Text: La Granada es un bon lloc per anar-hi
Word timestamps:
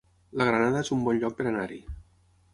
La 0.39 0.45
Granada 0.47 0.81
es 0.85 0.89
un 0.95 1.03
bon 1.09 1.21
lloc 1.25 1.37
per 1.43 1.47
anar-hi 1.53 1.81